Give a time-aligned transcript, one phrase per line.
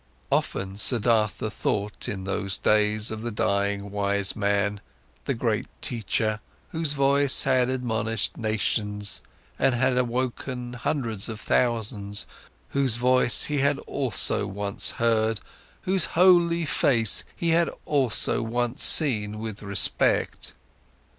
[0.31, 4.81] Often, Siddhartha thought in those days of the dying wise man,
[5.25, 6.39] the great teacher,
[6.69, 9.21] whose voice had admonished nations
[9.59, 12.25] and had awoken hundreds of thousands,
[12.69, 15.39] whose voice he had also once heard,
[15.81, 20.55] whose holy face he had also once seen with respect.